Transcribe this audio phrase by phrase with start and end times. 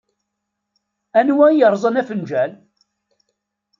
[1.19, 2.51] Anwa i yerẓan afenǧal?